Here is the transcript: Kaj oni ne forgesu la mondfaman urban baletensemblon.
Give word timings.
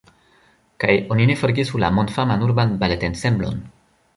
Kaj 0.83 0.95
oni 1.17 1.27
ne 1.31 1.35
forgesu 1.41 1.81
la 1.83 1.91
mondfaman 1.99 2.47
urban 2.49 2.75
baletensemblon. 2.85 3.63